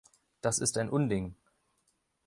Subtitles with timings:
[0.41, 1.35] Das ist ein Unding!